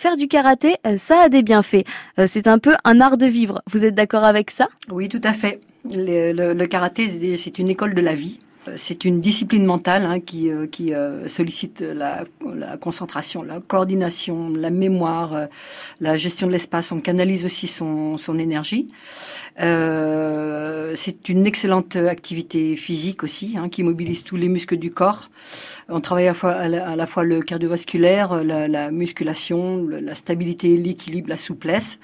[0.00, 1.84] faire du karaté, ça a des bienfaits.
[2.26, 3.62] C'est un peu un art de vivre.
[3.70, 4.68] Vous êtes d'accord avec ça?
[4.90, 5.60] Oui, tout à fait.
[5.84, 8.40] le karaté, c'est une école de la vie.
[8.76, 12.24] C'est une discipline mentale hein, qui, euh, euh, sollicite la,
[12.80, 15.46] concentration, la coordination, la mémoire, euh,
[16.00, 16.92] la gestion de l'espace.
[16.92, 18.88] On canalise aussi son, son énergie.
[21.00, 25.30] C'est une excellente activité physique aussi, hein, qui mobilise tous les muscles du corps.
[25.88, 31.30] On travaille à, fois, à, la, fois le cardiovasculaire, la, la musculation, la stabilité, l'équilibre,
[31.30, 31.98] la souplesse.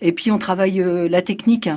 [0.00, 1.68] Et puis on travaille la technique.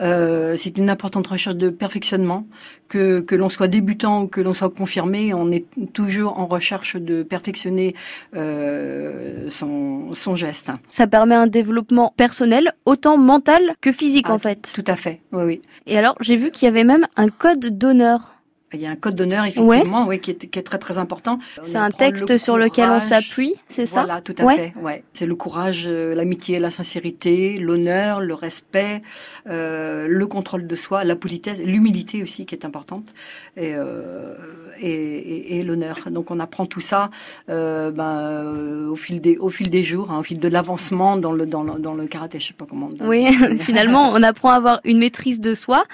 [0.00, 2.46] c'est une importante recherche de perfectionnement
[2.88, 6.96] que, que l'on soit débutant ou que l'on soit confirmé, on est toujours en recherche
[6.96, 7.94] de perfectionner
[8.36, 10.70] euh, son, son, geste.
[10.90, 14.68] Ça permet un développement personnel, autant mental que physique en ah, fait.
[14.74, 15.62] Tout à fait, oui, oui.
[15.86, 18.33] Et alors, j'ai vu qu'il y avait même un code d'honneur.
[18.74, 21.38] Il y a un code d'honneur, effectivement, oui, qui, est, qui, est, très très important.
[21.64, 24.72] C'est un texte sur lequel on s'appuie, c'est ça Voilà, tout à fait.
[24.80, 25.04] Ouais.
[25.12, 29.02] C'est le courage, euh, l'amitié, la sincérité, l'honneur, le respect,
[29.48, 33.14] euh, le contrôle de soi, la politesse, l'humilité aussi qui est importante,
[33.56, 34.34] et, euh,
[34.80, 35.96] et, et, et l'honneur.
[36.10, 37.10] Donc on apprend tout ça
[37.48, 41.32] euh, ben, au, fil des, au fil des jours, hein, au fil de l'avancement dans
[41.32, 42.90] le, dans, le, dans le karaté, je sais pas comment.
[43.00, 45.84] Oui, finalement, on apprend à avoir une maîtrise de soi.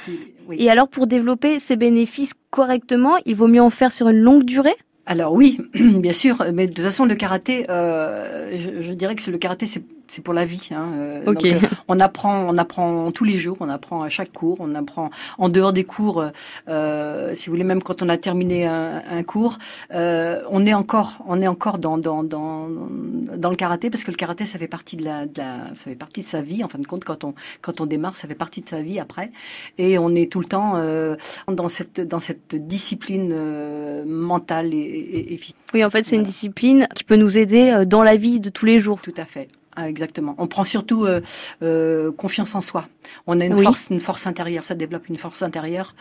[0.58, 4.44] Et alors, pour développer ces bénéfices correctement, il vaut mieux en faire sur une longue
[4.44, 4.76] durée?
[5.06, 9.22] Alors oui, bien sûr, mais de toute façon le karaté, euh, je, je, dirais que
[9.22, 10.68] c'est le karaté, c'est c'est pour la vie.
[10.72, 10.92] Hein.
[10.96, 14.56] Euh, donc, euh, on apprend, on apprend tous les jours, on apprend à chaque cours,
[14.58, 16.24] on apprend en dehors des cours.
[16.68, 19.58] Euh, si vous voulez, même quand on a terminé un, un cours,
[19.94, 22.68] euh, on est encore, on est encore dans, dans dans
[23.36, 25.84] dans le karaté parce que le karaté, ça fait partie de la, de la, ça
[25.84, 26.64] fait partie de sa vie.
[26.64, 28.98] En fin de compte, quand on quand on démarre, ça fait partie de sa vie
[28.98, 29.30] après,
[29.78, 31.14] et on est tout le temps euh,
[31.46, 33.32] dans cette dans cette discipline
[34.04, 35.56] mentale et, et, et, physique.
[35.72, 38.66] Oui, en fait, c'est une discipline qui peut nous aider dans la vie de tous
[38.66, 39.00] les jours.
[39.00, 39.48] Tout à fait.
[39.76, 40.34] Ah, exactement.
[40.38, 41.20] On prend surtout euh,
[41.62, 42.88] euh, confiance en soi.
[43.28, 44.64] On a une force, une force intérieure.
[44.64, 45.94] Ça développe une force intérieure,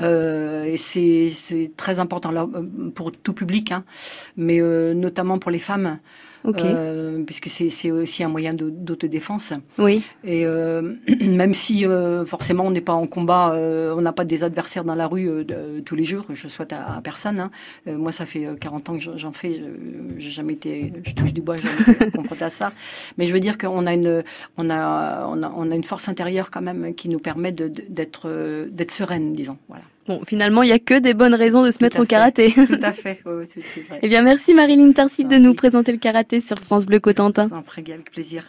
[0.00, 2.48] euh, et c'est très important là,
[2.94, 3.84] pour tout public, hein,
[4.36, 5.98] mais euh, notamment pour les femmes.
[6.46, 9.52] Euh, puisque c'est aussi un moyen d'autodéfense.
[9.78, 10.02] Oui.
[10.24, 14.24] Et euh, même si euh, forcément on n'est pas en combat, euh, on n'a pas
[14.24, 17.40] des adversaires dans la rue euh, tous les jours, je souhaite à, à personne.
[17.40, 17.50] Hein.
[17.86, 19.60] moi, ça fait 40 ans que j'en fais,
[20.18, 22.72] j'ai jamais été, je touche du bois, j'ai jamais été confronté à ça.
[23.16, 24.22] Mais je veux dire qu'on a une,
[24.56, 28.68] on a, on a, on a une force intérieure quand même qui nous permet d'être,
[28.68, 29.58] d'être sereine, disons.
[29.68, 29.84] Voilà.
[30.06, 32.52] Bon, finalement, il n'y a que des bonnes raisons de se mettre au karaté.
[32.52, 33.98] Tout à fait, oui, c'est vrai.
[34.02, 37.48] Eh bien, merci Marilyn Tarsi de nous présenter le karaté sur France Bleu Cotentin.
[37.48, 38.44] Sans avec plaisir.